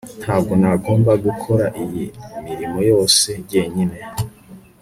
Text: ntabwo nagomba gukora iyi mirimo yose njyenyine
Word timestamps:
ntabwo 0.23 0.51
nagomba 0.61 1.11
gukora 1.25 1.65
iyi 1.83 2.05
mirimo 2.45 2.77
yose 2.91 3.27
njyenyine 3.41 3.97